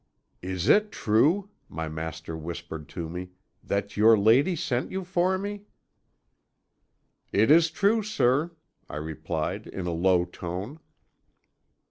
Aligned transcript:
"'Is 0.41 0.67
it 0.67 0.91
true,' 0.91 1.51
my 1.69 1.87
master 1.87 2.35
whispered 2.35 2.89
to 2.89 3.07
me, 3.07 3.29
'that 3.63 3.95
your 3.95 4.17
lady 4.17 4.55
sent 4.55 4.89
you 4.89 5.03
for 5.03 5.37
me?' 5.37 5.65
"'It 7.31 7.51
is 7.51 7.69
true, 7.69 8.01
sir,' 8.01 8.49
I 8.89 8.95
replied 8.95 9.67
in 9.67 9.85
a 9.85 9.93
low 9.93 10.25
tone. 10.25 10.79